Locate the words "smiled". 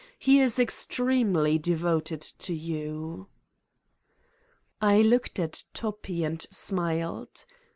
6.49-7.45